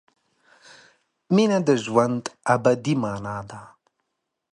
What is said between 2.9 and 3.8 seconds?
مانا ده.